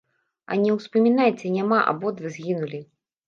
А 0.53 0.55
не 0.61 0.71
ўспамінайце, 0.77 1.51
няма, 1.57 1.81
абодва 1.91 2.31
згінулі. 2.39 2.79